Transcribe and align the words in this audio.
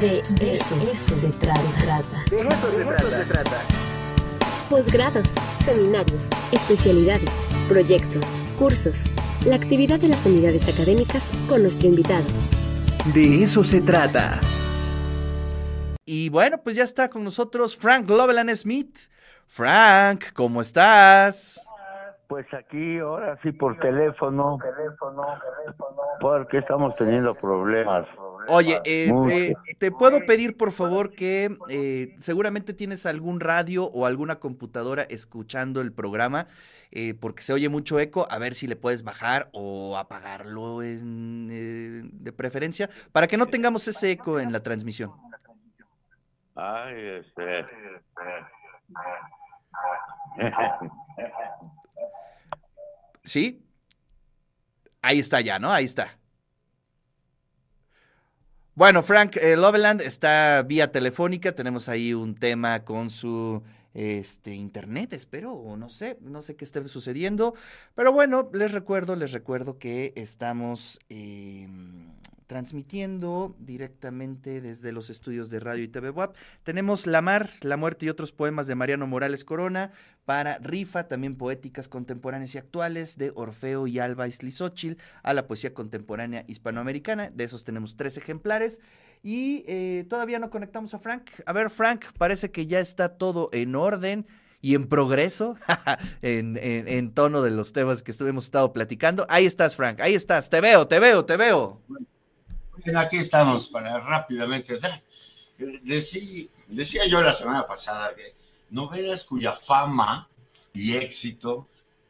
De 0.00 0.20
eso, 0.40 1.14
se 1.14 1.28
trata. 1.28 1.60
De 2.30 2.36
eso 2.36 2.70
se, 2.72 2.84
trata. 2.84 3.10
se 3.10 3.24
trata. 3.26 3.56
Posgrados, 4.70 5.28
seminarios, 5.62 6.26
especialidades, 6.52 7.28
proyectos, 7.68 8.24
cursos, 8.58 8.96
la 9.44 9.56
actividad 9.56 10.00
de 10.00 10.08
las 10.08 10.24
unidades 10.24 10.66
académicas 10.72 11.22
con 11.46 11.60
nuestro 11.60 11.88
invitado. 11.88 12.24
De 13.12 13.42
eso 13.42 13.62
se 13.62 13.82
trata. 13.82 14.40
Y 16.06 16.30
bueno, 16.30 16.56
pues 16.64 16.76
ya 16.76 16.84
está 16.84 17.10
con 17.10 17.22
nosotros 17.22 17.76
Frank 17.76 18.08
Loveland 18.08 18.48
Smith. 18.54 18.96
Frank, 19.48 20.32
¿cómo 20.32 20.62
estás? 20.62 21.62
Pues 22.26 22.46
aquí, 22.54 23.00
ahora 23.00 23.38
sí 23.42 23.52
por 23.52 23.78
teléfono, 23.80 24.58
porque 26.22 26.56
estamos 26.56 26.96
teniendo 26.96 27.34
problemas. 27.34 28.06
Oye, 28.50 28.80
eh, 28.84 29.12
eh, 29.30 29.54
te 29.78 29.92
puedo 29.92 30.26
pedir 30.26 30.56
por 30.56 30.72
favor 30.72 31.12
que 31.12 31.56
eh, 31.68 32.16
seguramente 32.18 32.74
tienes 32.74 33.06
algún 33.06 33.40
radio 33.40 33.84
o 33.86 34.06
alguna 34.06 34.40
computadora 34.40 35.04
escuchando 35.04 35.80
el 35.80 35.92
programa, 35.92 36.48
porque 37.20 37.42
se 37.42 37.52
oye 37.52 37.68
mucho 37.68 38.00
eco, 38.00 38.26
a 38.28 38.38
ver 38.38 38.54
si 38.54 38.66
le 38.66 38.74
puedes 38.74 39.04
bajar 39.04 39.48
o 39.52 39.96
apagarlo 39.96 40.80
de 40.80 42.32
preferencia, 42.36 42.90
para 43.12 43.28
que 43.28 43.36
no 43.36 43.46
tengamos 43.46 43.86
ese 43.86 44.10
eco 44.10 44.40
en 44.40 44.52
la 44.52 44.62
transmisión. 44.62 45.12
Ay, 46.56 47.20
este... 47.20 47.66
¿Sí? 53.22 53.64
Ahí 55.02 55.20
está 55.20 55.40
ya, 55.40 55.58
¿no? 55.58 55.70
Ahí 55.70 55.84
está. 55.84 56.19
Bueno, 58.80 59.02
Frank 59.02 59.36
eh, 59.36 59.58
Loveland 59.58 60.00
está 60.00 60.62
vía 60.62 60.90
telefónica. 60.90 61.52
Tenemos 61.52 61.90
ahí 61.90 62.14
un 62.14 62.34
tema 62.34 62.82
con 62.82 63.10
su 63.10 63.62
este, 63.94 64.54
internet, 64.54 65.12
espero, 65.12 65.52
o 65.52 65.76
no 65.76 65.88
sé, 65.88 66.18
no 66.20 66.42
sé 66.42 66.56
qué 66.56 66.64
esté 66.64 66.86
sucediendo. 66.88 67.54
Pero 67.94 68.12
bueno, 68.12 68.50
les 68.52 68.72
recuerdo, 68.72 69.16
les 69.16 69.32
recuerdo 69.32 69.78
que 69.78 70.12
estamos 70.16 70.98
em, 71.08 72.08
transmitiendo 72.50 73.54
directamente 73.60 74.60
desde 74.60 74.90
los 74.90 75.08
estudios 75.08 75.50
de 75.50 75.60
radio 75.60 75.84
y 75.84 75.88
TV 75.88 76.10
WAP. 76.10 76.34
Tenemos 76.64 77.06
La 77.06 77.22
Mar, 77.22 77.48
La 77.60 77.76
Muerte 77.76 78.06
y 78.06 78.08
otros 78.08 78.32
poemas 78.32 78.66
de 78.66 78.74
Mariano 78.74 79.06
Morales 79.06 79.44
Corona 79.44 79.92
para 80.24 80.58
Rifa, 80.58 81.06
también 81.06 81.36
poéticas 81.36 81.86
contemporáneas 81.86 82.54
y 82.56 82.58
actuales 82.58 83.16
de 83.16 83.30
Orfeo 83.36 83.86
y 83.86 84.00
Alba 84.00 84.26
Islizóchil 84.26 84.98
a 85.22 85.32
la 85.32 85.46
poesía 85.46 85.74
contemporánea 85.74 86.44
hispanoamericana. 86.48 87.30
De 87.30 87.44
esos 87.44 87.64
tenemos 87.64 87.96
tres 87.96 88.16
ejemplares. 88.16 88.80
Y 89.22 89.64
eh, 89.66 90.06
todavía 90.08 90.38
no 90.38 90.50
conectamos 90.50 90.94
a 90.94 90.98
Frank. 90.98 91.30
A 91.44 91.52
ver, 91.52 91.70
Frank, 91.70 92.06
parece 92.16 92.50
que 92.50 92.66
ya 92.66 92.80
está 92.80 93.16
todo 93.16 93.50
en 93.52 93.74
orden 93.74 94.26
y 94.62 94.74
en 94.74 94.88
progreso 94.88 95.56
en, 96.22 97.12
tono 97.12 97.42
de 97.42 97.50
los 97.50 97.72
temas 97.72 98.02
que 98.02 98.12
hemos 98.20 98.44
estado 98.44 98.72
platicando. 98.72 99.26
Ahí 99.28 99.46
estás, 99.46 99.76
Frank, 99.76 100.00
ahí 100.00 100.14
estás. 100.14 100.48
Te 100.48 100.60
veo, 100.60 100.86
te 100.86 101.00
veo, 101.00 101.24
te 101.24 101.36
veo 101.36 101.80
aquí 102.96 103.18
estamos 103.18 103.68
para 103.68 103.98
rápidamente. 104.00 104.78
Decía, 105.82 106.46
decía 106.68 107.06
yo 107.06 107.20
la 107.20 107.32
semana 107.32 107.66
pasada 107.66 108.14
que 108.14 108.34
novelas 108.70 109.24
cuya 109.24 109.52
fama 109.52 110.28
y 110.72 110.94
éxito, 110.94 111.68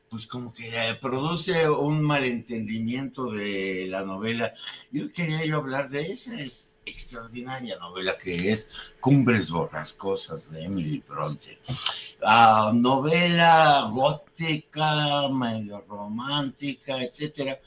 pues 0.08 0.26
como 0.26 0.52
que 0.52 0.70
produce 1.00 1.68
un 1.68 2.02
malentendimiento 2.02 3.30
de 3.30 3.86
la 3.88 4.04
novela. 4.04 4.54
Yo 4.90 5.12
quería 5.12 5.44
yo 5.44 5.58
hablar 5.58 5.88
de 5.88 6.12
esa 6.12 6.40
extraordinaria 6.90 7.78
novela 7.78 8.18
que 8.18 8.52
es 8.52 8.70
Cumbres 9.00 9.50
Borrascosas 9.50 10.50
de 10.50 10.64
Emily 10.64 11.02
Bronte. 11.06 11.58
Ah, 12.22 12.72
novela 12.74 13.88
gótica, 13.92 15.28
medio 15.28 15.84
romántica, 15.88 17.02
etcétera, 17.02 17.60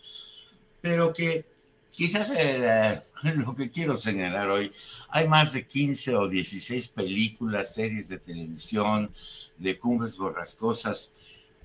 pero 0.81 1.11
que 1.13 1.53
Quizás 1.93 2.31
eh, 2.35 3.01
lo 3.35 3.55
que 3.55 3.69
quiero 3.69 3.95
señalar 3.95 4.49
hoy, 4.49 4.71
hay 5.09 5.27
más 5.27 5.53
de 5.53 5.67
15 5.67 6.15
o 6.15 6.27
16 6.27 6.87
películas, 6.89 7.75
series 7.75 8.09
de 8.09 8.17
televisión, 8.17 9.13
de 9.57 9.77
cumbres 9.77 10.17
borrascosas, 10.17 11.13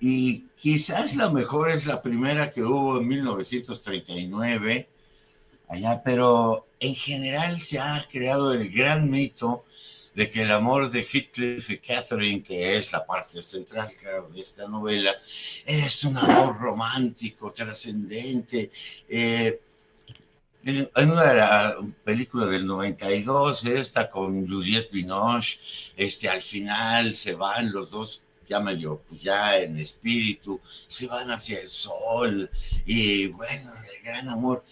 y 0.01 0.45
quizás 0.61 1.17
la 1.17 1.31
mejor 1.31 1.71
es 1.71 1.87
la 1.87 2.03
primera 2.03 2.51
que 2.53 2.63
hubo 2.63 2.99
en 3.01 3.09
1939, 3.09 4.89
allá, 5.69 6.03
pero 6.05 6.69
en 6.81 6.95
general 6.95 7.61
se 7.61 7.79
ha 7.79 8.07
creado 8.11 8.53
el 8.53 8.71
gran 8.71 9.11
mito 9.11 9.65
de 10.15 10.31
que 10.31 10.43
el 10.43 10.51
amor 10.51 10.91
de 10.91 11.03
Heathcliff 11.03 11.71
y 11.71 11.79
Catherine, 11.79 12.43
que 12.43 12.77
es 12.77 12.93
la 12.93 13.07
parte 13.07 13.43
central 13.43 13.89
de 14.33 14.41
esta 14.41 14.67
novela, 14.67 15.13
es 15.65 16.03
un 16.03 16.17
amor 16.17 16.59
romántico, 16.59 17.53
trascendente, 17.53 18.71
eh, 19.09 19.61
en 20.65 21.11
una 21.11 21.77
película 22.05 22.47
del 22.47 22.67
92, 22.67 23.65
esta 23.67 24.11
con 24.11 24.47
Juliette 24.47 24.91
Binoche, 24.91 25.61
este, 25.97 26.29
al 26.29 26.43
final 26.43 27.15
se 27.15 27.35
van 27.35 27.73
los 27.73 27.91
dos 27.91 28.25
ya 28.49 28.61
medio, 28.61 29.03
pues 29.09 29.23
ya 29.23 29.59
en 29.59 29.79
espíritu, 29.79 30.61
se 30.89 31.07
van 31.07 31.31
hacia 31.31 31.61
el 31.61 31.69
sol 31.69 32.51
y 32.85 33.27
bueno, 33.29 33.71
el 33.95 34.05
gran 34.05 34.29
amor. 34.29 34.65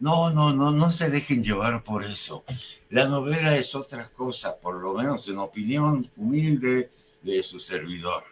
No, 0.00 0.30
no, 0.30 0.52
no, 0.54 0.72
no 0.72 0.90
se 0.90 1.10
dejen 1.10 1.44
llevar 1.44 1.84
por 1.84 2.04
eso. 2.04 2.44
La 2.88 3.06
novela 3.06 3.54
es 3.54 3.74
otra 3.74 4.08
cosa, 4.10 4.58
por 4.58 4.76
lo 4.76 4.94
menos 4.94 5.28
en 5.28 5.38
opinión 5.38 6.10
humilde 6.16 6.90
de 7.22 7.42
su 7.42 7.60
servidor. 7.60 8.24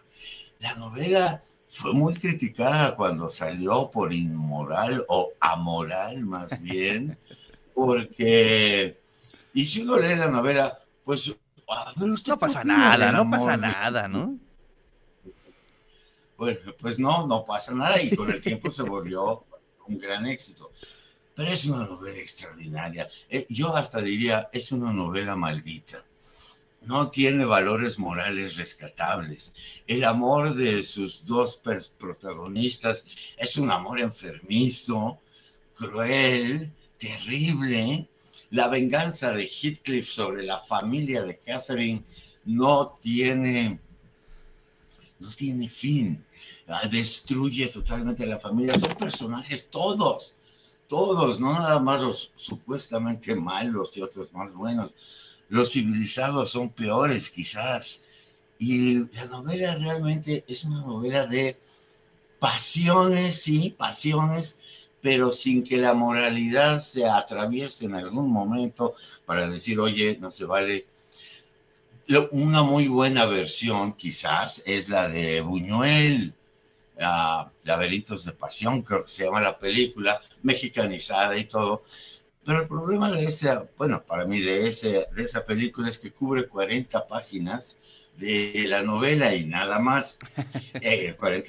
La 0.60 0.74
novela 0.76 1.42
fue 1.70 1.92
muy 1.92 2.14
criticada 2.14 2.96
cuando 2.96 3.30
salió 3.30 3.90
por 3.90 4.14
inmoral 4.14 5.04
o 5.08 5.30
amoral 5.40 6.24
más 6.24 6.60
bien, 6.62 7.18
porque, 7.74 8.98
y 9.52 9.64
si 9.64 9.82
uno 9.82 9.98
lee 9.98 10.16
la 10.16 10.30
novela, 10.30 10.78
pues... 11.04 11.36
no 11.96 12.38
pasa 12.38 12.64
nada, 12.64 13.12
no 13.12 13.30
pasa 13.30 13.58
nada, 13.58 14.08
¿no? 14.08 14.38
Pues, 16.36 16.58
pues 16.80 16.98
no, 16.98 17.26
no 17.26 17.44
pasa 17.44 17.74
nada 17.74 18.00
y 18.00 18.16
con 18.16 18.30
el 18.30 18.40
tiempo 18.40 18.70
se 18.70 18.82
volvió 18.84 19.44
un 19.86 19.98
gran 19.98 20.24
éxito. 20.26 20.72
Pero 21.38 21.52
es 21.52 21.66
una 21.66 21.86
novela 21.86 22.18
extraordinaria. 22.18 23.08
Eh, 23.30 23.46
yo 23.48 23.74
hasta 23.76 24.02
diría, 24.02 24.50
es 24.52 24.72
una 24.72 24.92
novela 24.92 25.36
maldita 25.36 26.04
no 26.82 27.10
tiene 27.10 27.44
valores 27.44 27.98
morales 27.98 28.56
rescatables. 28.56 29.52
El 29.86 30.04
amor 30.04 30.54
de 30.54 30.82
sus 30.82 31.24
dos 31.26 31.60
protagonistas 31.98 33.04
es 33.36 33.56
un 33.58 33.70
amor 33.70 34.00
enfermizo, 34.00 35.18
cruel, 35.74 36.72
terrible. 36.98 38.08
La 38.50 38.68
venganza 38.68 39.32
de 39.32 39.46
Heathcliff 39.46 40.08
sobre 40.08 40.42
la 40.44 40.60
familia 40.60 41.22
de 41.22 41.36
Catherine 41.38 42.04
no 42.46 42.98
tiene, 43.02 43.78
no 45.18 45.28
tiene 45.28 45.68
fin. 45.68 46.24
Ah, 46.66 46.88
destruye 46.88 47.66
totalmente 47.68 48.24
la 48.24 48.38
familia. 48.38 48.78
Son 48.78 48.94
personajes 48.94 49.68
todos, 49.68 50.36
todos, 50.88 51.38
no 51.38 51.52
nada 51.52 51.78
más 51.80 52.00
los 52.00 52.32
supuestamente 52.34 53.34
malos 53.34 53.96
y 53.96 54.00
otros 54.00 54.32
más 54.32 54.52
buenos 54.52 54.92
los 55.48 55.72
civilizados 55.72 56.50
son 56.50 56.70
peores 56.70 57.30
quizás. 57.30 58.04
Y 58.58 59.10
la 59.14 59.26
novela 59.26 59.76
realmente 59.76 60.44
es 60.46 60.64
una 60.64 60.82
novela 60.82 61.26
de 61.26 61.58
pasiones, 62.38 63.42
sí, 63.42 63.74
pasiones, 63.76 64.58
pero 65.00 65.32
sin 65.32 65.62
que 65.62 65.76
la 65.76 65.94
moralidad 65.94 66.82
se 66.82 67.06
atraviese 67.06 67.86
en 67.86 67.94
algún 67.94 68.30
momento 68.30 68.94
para 69.26 69.48
decir, 69.48 69.78
oye, 69.80 70.18
no 70.20 70.30
se 70.30 70.44
vale. 70.44 70.86
Una 72.30 72.62
muy 72.62 72.88
buena 72.88 73.26
versión 73.26 73.92
quizás 73.92 74.62
es 74.66 74.88
la 74.88 75.08
de 75.08 75.42
Buñuel, 75.42 76.34
Laberintos 76.98 78.24
de 78.24 78.32
Pasión, 78.32 78.82
creo 78.82 79.04
que 79.04 79.10
se 79.10 79.24
llama 79.24 79.40
la 79.40 79.58
película, 79.58 80.20
mexicanizada 80.42 81.36
y 81.36 81.44
todo, 81.44 81.84
pero 82.44 82.62
el 82.62 82.68
problema 82.68 83.10
de 83.10 83.24
esa, 83.24 83.68
bueno, 83.76 84.02
para 84.02 84.24
mí 84.24 84.40
de, 84.40 84.68
ese, 84.68 85.06
de 85.14 85.22
esa 85.22 85.44
película 85.44 85.88
es 85.88 85.98
que 85.98 86.12
cubre 86.12 86.48
40 86.48 87.06
páginas 87.06 87.78
de 88.18 88.64
la 88.66 88.82
novela 88.82 89.34
y 89.34 89.44
nada 89.46 89.78
más. 89.78 90.18
40 90.72 90.72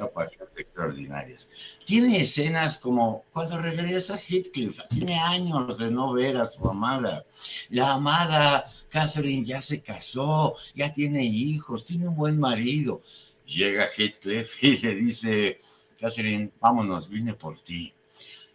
eh, 0.03 0.11
páginas 0.13 0.49
extraordinarias. 0.57 1.49
Tiene 1.85 2.21
escenas 2.21 2.77
como 2.77 3.25
cuando 3.33 3.57
regresa 3.57 4.17
Heathcliff, 4.17 4.79
tiene 4.89 5.17
años 5.19 5.77
de 5.77 5.89
no 5.89 6.13
ver 6.13 6.37
a 6.37 6.45
su 6.45 6.67
amada. 6.69 7.25
La 7.69 7.93
amada 7.93 8.71
Catherine 8.89 9.45
ya 9.45 9.61
se 9.61 9.81
casó, 9.81 10.55
ya 10.75 10.93
tiene 10.93 11.23
hijos, 11.23 11.85
tiene 11.85 12.07
un 12.07 12.15
buen 12.15 12.39
marido. 12.39 13.01
Llega 13.49 13.87
Heathcliff 13.87 14.63
y 14.63 14.77
le 14.77 14.95
dice, 14.95 15.59
Catherine, 15.99 16.51
vámonos, 16.59 17.09
vine 17.09 17.33
por 17.33 17.59
ti 17.59 17.93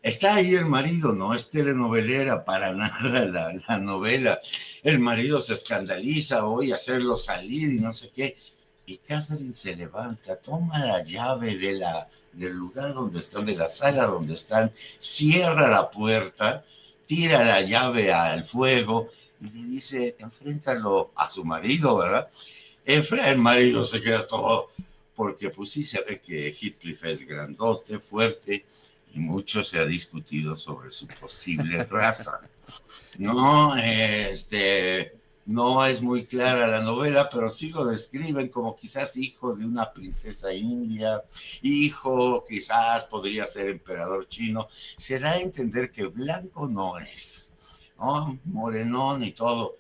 Está 0.05 0.35
ahí 0.35 0.55
el 0.55 0.67
marido, 0.67 1.15
no 1.15 1.33
es 1.33 1.49
telenovelera 1.49 2.45
para 2.45 2.75
nada 2.75 3.25
la, 3.25 3.55
la 3.67 3.79
novela. 3.79 4.39
El 4.83 4.99
marido 4.99 5.41
se 5.41 5.55
escandaliza, 5.55 6.43
voy 6.43 6.73
a 6.73 6.75
hacerlo 6.75 7.17
salir 7.17 7.73
y 7.73 7.79
no 7.79 7.91
sé 7.95 8.11
qué. 8.11 8.37
Y 8.85 8.99
Catherine 8.99 9.55
se 9.55 9.75
levanta, 9.75 10.37
toma 10.37 10.85
la 10.85 11.03
llave 11.03 11.57
de 11.57 11.73
la, 11.73 12.07
del 12.35 12.53
lugar 12.53 12.93
donde 12.93 13.21
están, 13.21 13.47
de 13.47 13.57
la 13.57 13.71
sala 13.71 14.05
donde 14.05 14.35
están, 14.35 14.73
cierra 14.99 15.71
la 15.71 15.91
puerta, 15.91 16.67
tira 17.07 17.43
la 17.43 17.63
llave 17.63 18.13
al 18.13 18.45
fuego 18.45 19.09
y 19.41 19.49
le 19.49 19.69
dice, 19.69 20.17
enfréntalo 20.19 21.13
a 21.17 21.31
su 21.31 21.47
marido, 21.47 21.97
¿verdad? 21.97 22.29
El 22.85 23.39
marido 23.39 23.85
se 23.85 24.03
queda 24.03 24.27
todo, 24.27 24.69
porque 25.15 25.51
pues 25.51 25.71
sí 25.71 25.83
se 25.83 26.03
ve 26.03 26.21
que 26.21 26.53
Heathcliff 26.53 27.05
es 27.05 27.27
grandote, 27.27 27.99
fuerte, 27.99 28.65
y 29.15 29.21
mucho 29.21 29.63
se 29.63 29.79
ha 29.79 29.85
discutido 29.85 30.57
sobre 30.57 30.91
su 30.91 31.07
posible 31.07 31.85
raza. 31.91 32.41
No, 33.17 33.77
este, 33.77 35.15
no 35.47 35.85
es 35.87 36.03
muy 36.03 36.27
clara 36.27 36.67
la 36.67 36.81
novela, 36.81 37.29
pero 37.31 37.51
sí 37.51 37.71
lo 37.71 37.85
describen 37.85 38.49
como 38.49 38.75
quizás 38.75 39.17
hijo 39.17 39.55
de 39.55 39.65
una 39.65 39.93
princesa 39.93 40.53
india, 40.53 41.23
hijo 41.63 42.45
quizás 42.49 43.05
podría 43.05 43.47
ser 43.47 43.69
emperador 43.69 44.27
chino. 44.29 44.69
Se 44.97 45.19
da 45.19 45.33
a 45.33 45.41
entender 45.41 45.91
que 45.91 46.07
blanco 46.07 46.67
no 46.67 46.99
es, 46.99 47.55
¿no? 47.99 48.39
morenón 48.45 49.23
y 49.23 49.33
todo. 49.33 49.77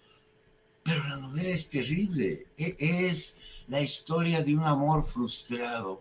Pero 0.85 1.03
la 1.09 1.17
novela 1.17 1.49
es 1.49 1.69
terrible. 1.69 2.47
E, 2.57 2.77
es 2.79 3.37
la 3.69 3.81
historia 3.81 4.43
de 4.43 4.55
un 4.55 4.65
amor 4.65 5.07
frustrado 5.07 6.01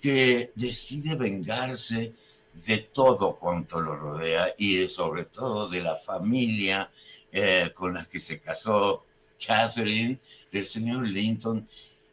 que 0.00 0.52
decide 0.54 1.16
vengarse 1.16 2.12
de 2.66 2.78
todo 2.78 3.36
cuanto 3.36 3.80
lo 3.80 3.96
rodea 3.96 4.54
y 4.56 4.86
sobre 4.88 5.24
todo 5.24 5.68
de 5.68 5.80
la 5.80 5.96
familia 5.96 6.90
eh, 7.32 7.70
con 7.74 7.94
la 7.94 8.04
que 8.04 8.20
se 8.20 8.40
casó 8.40 9.04
Catherine, 9.44 10.18
del 10.52 10.66
señor 10.66 11.06
Linton. 11.06 11.66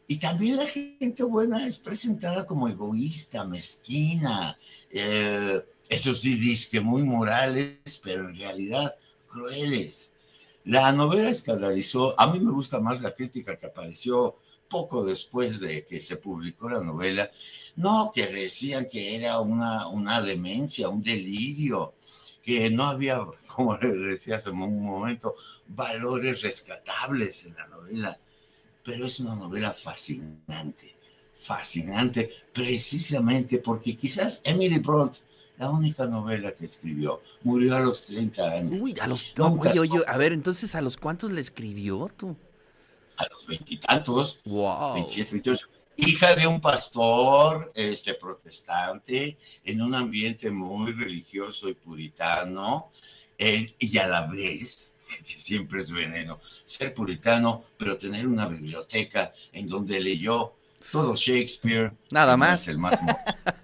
Y 0.07 0.17
también 0.17 0.55
la 0.55 0.67
gente 0.67 1.23
buena 1.23 1.67
es 1.67 1.77
presentada 1.77 2.45
como 2.45 2.67
egoísta, 2.67 3.43
mezquina, 3.43 4.57
eh, 4.89 5.61
eso 5.89 6.13
sí, 6.15 6.35
dice 6.35 6.69
que 6.69 6.81
muy 6.81 7.03
morales, 7.03 7.99
pero 8.03 8.29
en 8.29 8.37
realidad 8.37 8.95
crueles. 9.27 10.11
La 10.67 10.91
novela 10.91 11.29
escandalizó, 11.29 12.13
a 12.19 12.27
mí 12.27 12.41
me 12.41 12.51
gusta 12.51 12.81
más 12.81 13.01
la 13.01 13.15
crítica 13.15 13.55
que 13.55 13.67
apareció 13.67 14.35
poco 14.67 15.05
después 15.05 15.61
de 15.61 15.85
que 15.85 16.01
se 16.01 16.17
publicó 16.17 16.67
la 16.67 16.81
novela, 16.81 17.31
no, 17.77 18.11
que 18.13 18.27
decían 18.27 18.89
que 18.89 19.15
era 19.15 19.39
una, 19.39 19.87
una 19.87 20.21
demencia, 20.21 20.89
un 20.89 21.01
delirio, 21.01 21.93
que 22.43 22.69
no 22.69 22.83
había, 22.83 23.21
como 23.55 23.77
le 23.77 23.93
decía 23.93 24.35
hace 24.35 24.49
un 24.49 24.83
momento, 24.83 25.35
valores 25.69 26.41
rescatables 26.41 27.45
en 27.45 27.55
la 27.55 27.67
novela, 27.67 28.19
pero 28.83 29.05
es 29.05 29.21
una 29.21 29.35
novela 29.35 29.71
fascinante, 29.71 30.97
fascinante, 31.39 32.29
precisamente 32.51 33.59
porque 33.59 33.95
quizás 33.95 34.41
Emily 34.43 34.79
Bront, 34.79 35.19
la 35.57 35.69
única 35.69 36.05
novela 36.05 36.53
que 36.53 36.65
escribió, 36.65 37.21
murió 37.43 37.75
a 37.75 37.79
los 37.79 38.05
30 38.05 38.51
años. 38.51 38.79
Uy, 38.79 38.95
a 39.01 39.07
los... 39.07 39.33
oye, 39.39 39.79
oye, 39.79 39.99
a 40.07 40.17
ver, 40.17 40.33
entonces, 40.33 40.75
¿a 40.75 40.81
los 40.81 40.97
cuántos 40.97 41.31
le 41.31 41.41
escribió 41.41 42.09
tú? 42.15 42.35
A 43.17 43.25
los 43.31 43.47
veintitantos, 43.47 44.39
wow. 44.45 44.93
27, 44.93 45.31
28 45.31 45.69
hija 45.97 46.35
de 46.35 46.45
un 46.45 46.61
pastor 46.61 47.71
este, 47.75 48.13
protestante 48.13 49.37
en 49.63 49.81
un 49.81 49.95
ambiente 49.95 50.49
muy 50.51 50.93
religioso 50.93 51.67
y 51.69 51.73
puritano, 51.73 52.91
eh, 53.37 53.73
y 53.79 53.97
a 53.97 54.07
la 54.07 54.27
vez, 54.27 54.95
que 55.25 55.39
siempre 55.39 55.81
es 55.81 55.91
veneno, 55.91 56.39
ser 56.65 56.93
puritano, 56.93 57.63
pero 57.77 57.97
tener 57.97 58.27
una 58.27 58.47
biblioteca 58.47 59.33
en 59.51 59.67
donde 59.67 59.99
leyó 59.99 60.53
todo 60.91 61.15
Shakespeare. 61.15 61.91
Nada 62.11 62.37
más. 62.37 62.67
el 62.67 62.77
más 62.77 62.99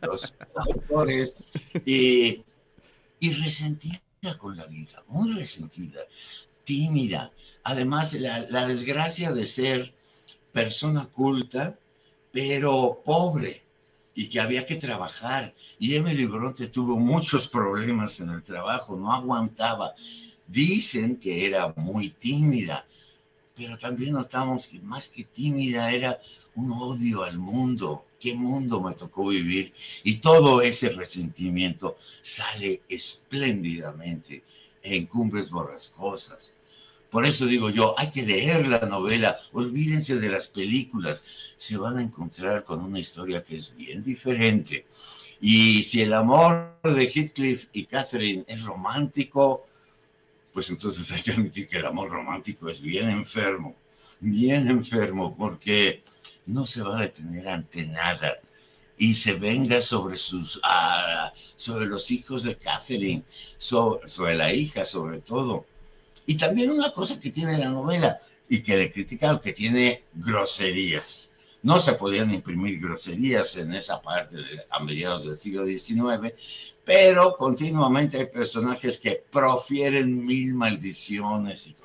los 0.01 0.33
autores. 0.55 1.37
Y, 1.85 2.43
y 3.19 3.33
resentida 3.33 4.01
con 4.37 4.55
la 4.55 4.65
vida, 4.65 5.03
muy 5.07 5.33
resentida, 5.33 6.01
tímida. 6.63 7.31
Además, 7.63 8.13
la, 8.13 8.39
la 8.49 8.67
desgracia 8.67 9.31
de 9.31 9.45
ser 9.45 9.93
persona 10.51 11.05
culta, 11.05 11.77
pero 12.31 13.01
pobre 13.03 13.63
y 14.15 14.29
que 14.29 14.39
había 14.39 14.65
que 14.65 14.75
trabajar. 14.75 15.53
Y 15.79 15.95
Emily 15.95 16.25
Bronte 16.25 16.67
tuvo 16.67 16.97
muchos 16.97 17.47
problemas 17.47 18.19
en 18.19 18.29
el 18.29 18.43
trabajo, 18.43 18.95
no 18.95 19.11
aguantaba. 19.11 19.93
Dicen 20.47 21.17
que 21.17 21.47
era 21.47 21.73
muy 21.75 22.09
tímida, 22.09 22.85
pero 23.55 23.77
también 23.77 24.13
notamos 24.13 24.67
que 24.67 24.79
más 24.79 25.09
que 25.09 25.23
tímida 25.23 25.91
era 25.91 26.19
un 26.55 26.71
odio 26.71 27.23
al 27.23 27.37
mundo. 27.37 28.05
¿Qué 28.19 28.35
mundo 28.35 28.81
me 28.81 28.93
tocó 28.93 29.27
vivir? 29.27 29.73
Y 30.03 30.15
todo 30.15 30.61
ese 30.61 30.89
resentimiento 30.89 31.97
sale 32.21 32.81
espléndidamente 32.87 34.43
en 34.81 35.05
Cumbres 35.07 35.49
Borrascosas. 35.49 36.55
Por 37.09 37.25
eso 37.25 37.45
digo 37.45 37.69
yo, 37.69 37.93
hay 37.97 38.09
que 38.09 38.23
leer 38.23 38.67
la 38.67 38.79
novela, 38.79 39.37
olvídense 39.51 40.15
de 40.15 40.29
las 40.29 40.47
películas, 40.47 41.25
se 41.57 41.77
van 41.77 41.97
a 41.97 42.01
encontrar 42.01 42.63
con 42.63 42.81
una 42.81 42.99
historia 42.99 43.43
que 43.43 43.57
es 43.57 43.75
bien 43.75 44.03
diferente. 44.03 44.85
Y 45.39 45.83
si 45.83 46.01
el 46.01 46.13
amor 46.13 46.79
de 46.83 47.05
Heathcliff 47.07 47.67
y 47.71 47.85
Catherine 47.85 48.45
es 48.47 48.63
romántico, 48.63 49.65
pues 50.53 50.69
entonces 50.69 51.11
hay 51.11 51.21
que 51.21 51.33
admitir 51.33 51.67
que 51.67 51.77
el 51.77 51.85
amor 51.85 52.09
romántico 52.09 52.69
es 52.69 52.81
bien 52.81 53.09
enfermo, 53.09 53.75
bien 54.19 54.67
enfermo, 54.69 55.35
porque 55.37 56.01
no 56.45 56.65
se 56.65 56.81
va 56.81 56.97
a 56.97 57.01
detener 57.01 57.47
ante 57.47 57.85
nada 57.85 58.35
y 58.97 59.13
se 59.13 59.33
venga 59.33 59.81
sobre 59.81 60.15
sus 60.15 60.61
sobre 61.55 61.85
los 61.85 62.11
hijos 62.11 62.43
de 62.43 62.55
Catherine, 62.55 63.23
sobre 63.57 64.35
la 64.35 64.53
hija 64.53 64.85
sobre 64.85 65.19
todo 65.19 65.65
y 66.25 66.35
también 66.35 66.71
una 66.71 66.91
cosa 66.91 67.19
que 67.19 67.31
tiene 67.31 67.57
la 67.57 67.69
novela 67.69 68.21
y 68.47 68.61
que 68.61 68.77
le 68.77 68.91
criticaron, 68.91 69.39
que 69.39 69.53
tiene 69.53 70.03
groserías. 70.13 71.31
No 71.61 71.79
se 71.79 71.93
podían 71.93 72.31
imprimir 72.31 72.79
groserías 72.79 73.55
en 73.57 73.73
esa 73.73 74.01
parte 74.01 74.35
de, 74.37 74.65
a 74.69 74.79
mediados 74.79 75.25
del 75.25 75.35
siglo 75.35 75.65
XIX, 75.65 76.33
pero 76.83 77.35
continuamente 77.37 78.17
hay 78.17 78.25
personajes 78.25 78.99
que 78.99 79.23
profieren 79.31 80.25
mil 80.25 80.53
maldiciones. 80.53 81.67
Y, 81.67 81.75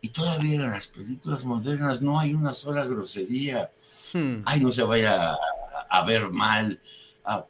y 0.00 0.08
todavía 0.10 0.56
en 0.56 0.70
las 0.70 0.88
películas 0.88 1.44
modernas 1.44 2.00
no 2.02 2.18
hay 2.18 2.34
una 2.34 2.54
sola 2.54 2.84
grosería. 2.84 3.70
Hmm. 4.12 4.42
Ay, 4.44 4.60
no 4.60 4.70
se 4.70 4.82
vaya 4.82 5.32
a, 5.32 5.36
a 5.88 6.04
ver 6.04 6.28
mal. 6.30 6.80
Ah, 7.24 7.44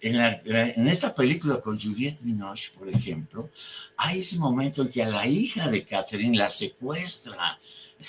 en, 0.00 0.88
esta 0.88 1.14
película 1.14 1.60
con 1.60 1.78
Juliette 1.78 2.20
Binoche, 2.20 2.70
por 2.78 2.88
ejemplo, 2.88 3.50
hay 3.96 4.20
ese 4.20 4.38
momento 4.38 4.82
en 4.82 4.88
que 4.88 5.02
a 5.02 5.08
la 5.08 5.26
hija 5.26 5.68
de 5.68 5.84
Catherine 5.84 6.36
la 6.36 6.50
secuestra. 6.50 7.58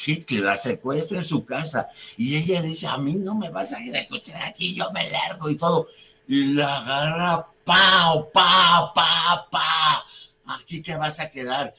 Hitler 0.06 0.44
la 0.44 0.56
secuestra 0.56 1.18
en 1.18 1.24
su 1.24 1.44
casa 1.44 1.90
y 2.16 2.36
ella 2.36 2.62
dice, 2.62 2.86
a 2.86 2.98
mí 3.00 3.16
no 3.16 3.34
me 3.34 3.50
vas 3.50 3.74
a 3.74 3.78
secuestrar 3.78 4.44
aquí, 4.44 4.76
yo 4.76 4.92
me 4.92 5.10
largo 5.10 5.50
y 5.50 5.58
todo. 5.58 5.88
Y 6.28 6.54
la 6.54 6.78
agarra, 6.78 7.48
pa, 7.66 8.24
pa, 8.32 8.92
pa, 8.94 9.48
pa. 9.50 10.06
Aquí 10.46 10.84
te 10.84 10.96
vas 10.96 11.20
a 11.20 11.32
quedar 11.32 11.74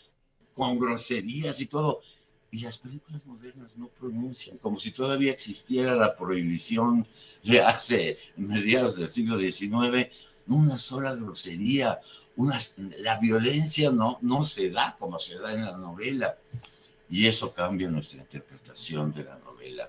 con 0.61 0.79
groserías 0.79 1.59
y 1.63 1.67
todo. 1.67 2.03
Y 2.51 2.61
las 2.61 2.77
películas 2.77 3.25
modernas 3.25 3.79
no 3.79 3.89
pronuncian, 3.89 4.59
como 4.59 4.79
si 4.79 4.91
todavía 4.91 5.33
existiera 5.33 5.95
la 5.95 6.15
prohibición 6.15 7.07
de 7.43 7.63
hace 7.63 8.19
mediados 8.37 8.97
del 8.97 9.09
siglo 9.09 9.39
XIX, 9.39 10.09
una 10.49 10.77
sola 10.79 11.15
grosería, 11.15 11.99
una, 12.37 12.59
la 12.99 13.19
violencia 13.19 13.91
no, 13.91 14.19
no 14.21 14.45
se 14.45 14.69
da 14.69 14.97
como 14.99 15.19
se 15.19 15.39
da 15.39 15.55
en 15.55 15.65
la 15.65 15.79
novela. 15.79 16.37
Y 17.09 17.27
eso 17.27 17.55
cambia 17.55 17.89
nuestra 17.89 18.21
interpretación 18.21 19.15
de 19.15 19.25
la 19.25 19.39
novela. 19.39 19.89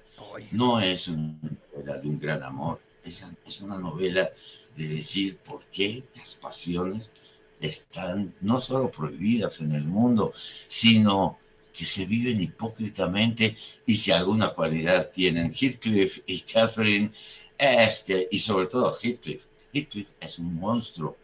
No 0.52 0.80
es 0.80 1.10
una 1.10 1.36
novela 1.74 1.98
de 1.98 2.08
un 2.08 2.18
gran 2.18 2.44
amor, 2.44 2.80
es, 3.04 3.26
es 3.46 3.62
una 3.62 3.78
novela 3.78 4.30
de 4.78 4.88
decir 4.88 5.38
por 5.40 5.66
qué 5.66 6.06
las 6.16 6.36
pasiones 6.36 7.14
están 7.62 8.34
no 8.42 8.60
solo 8.60 8.92
prohibidas 8.92 9.62
en 9.62 9.74
el 9.74 9.84
mundo, 9.84 10.34
sino 10.68 11.40
que 11.74 11.86
se 11.86 12.06
viven 12.06 12.42
hipócritamente 12.42 13.56
y 13.86 13.96
si 13.96 14.12
alguna 14.12 14.50
cualidad 14.50 15.10
tienen 15.12 15.54
Heathcliff 15.54 16.20
y 16.26 16.42
Catherine 16.42 17.12
es 17.58 18.04
que, 18.04 18.28
y 18.30 18.40
sobre 18.40 18.68
todo 18.68 18.94
Heathcliff, 18.94 19.44
Heathcliff 19.72 20.08
es 20.20 20.40
un 20.40 20.56
monstruo. 20.56 21.18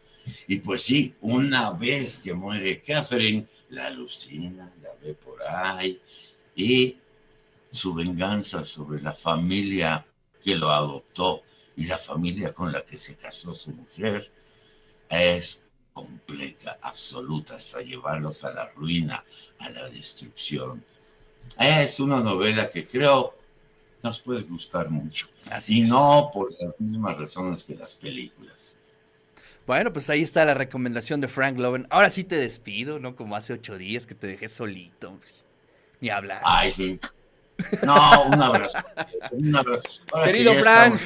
Y 0.48 0.60
pues 0.60 0.84
sí, 0.84 1.16
una 1.22 1.72
vez 1.72 2.20
que 2.20 2.34
muere 2.34 2.82
Catherine, 2.82 3.48
la 3.70 3.88
alucina, 3.88 4.72
la 4.82 4.90
ve 5.02 5.14
por 5.14 5.42
ahí 5.44 6.00
y 6.56 6.98
su 7.72 7.94
venganza 7.94 8.66
sobre 8.66 9.02
la 9.02 9.14
familia 9.14 10.06
que 10.44 10.56
lo 10.56 10.70
adoptó 10.70 11.44
y 11.76 11.86
la 11.86 11.98
familia 11.98 12.54
con 12.54 12.72
la 12.72 12.84
que 12.84 12.98
se 12.98 13.16
casó 13.16 13.54
su 13.54 13.72
mujer 13.72 14.30
es 15.10 15.67
completa, 15.98 16.78
absoluta, 16.80 17.56
hasta 17.56 17.82
llevarlos 17.82 18.44
a 18.44 18.54
la 18.54 18.70
ruina, 18.70 19.24
a 19.58 19.70
la 19.72 19.90
destrucción. 19.90 20.84
Es 21.60 22.00
una 22.00 22.20
novela 22.20 22.70
que 22.70 22.86
creo 22.86 23.34
nos 24.04 24.20
puede 24.22 24.44
gustar 24.44 24.92
mucho. 24.92 25.28
Así 25.50 25.80
y 25.80 25.84
es. 25.84 25.90
no 25.90 26.30
por 26.32 26.52
las 26.60 26.80
mismas 26.80 27.18
razones 27.18 27.64
que 27.64 27.74
las 27.74 27.96
películas. 27.96 28.78
Bueno, 29.66 29.92
pues 29.92 30.08
ahí 30.12 30.22
está 30.22 30.46
la 30.46 30.54
recomendación 30.54 31.20
de 31.20 31.28
Frank 31.28 31.58
Loven. 31.58 31.88
Ahora 31.90 32.12
sí 32.12 32.24
te 32.24 32.38
despido, 32.38 33.00
¿no? 33.00 33.16
Como 33.16 33.36
hace 33.36 33.54
ocho 33.54 33.76
días 33.78 34.06
que 34.06 34.14
te 34.14 34.28
dejé 34.28 34.50
solito. 34.50 35.18
Ni 36.00 36.10
hablar. 36.10 36.42
Ay, 36.46 36.72
sí. 36.74 37.00
No, 37.84 38.24
un 38.28 38.40
abrazo. 38.40 38.78
Un 39.32 39.56
abrazo. 39.56 39.82
Querido 40.24 40.54
Frank, 40.54 41.00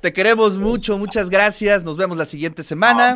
Te 0.00 0.10
queremos 0.10 0.56
mucho, 0.56 0.96
muchas 0.96 1.28
gracias. 1.28 1.84
Nos 1.84 1.98
vemos 1.98 2.16
la 2.16 2.24
siguiente 2.24 2.62
semana. 2.62 3.14